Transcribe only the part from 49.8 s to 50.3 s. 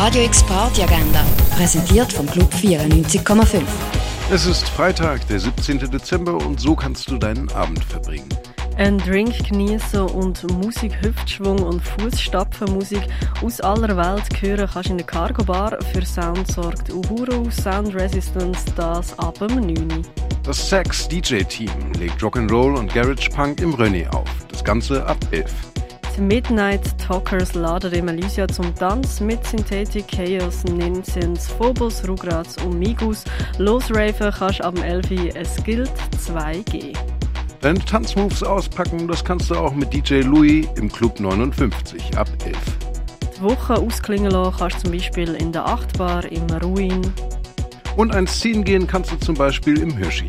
im Hirschi.